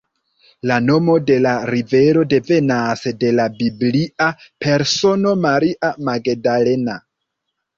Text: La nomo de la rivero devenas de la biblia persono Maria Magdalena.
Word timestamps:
La 0.69 0.77
nomo 0.85 1.17
de 1.31 1.35
la 1.45 1.51
rivero 1.71 2.23
devenas 2.31 3.03
de 3.25 3.31
la 3.41 3.47
biblia 3.59 4.31
persono 4.67 5.35
Maria 5.45 5.93
Magdalena. 6.09 6.99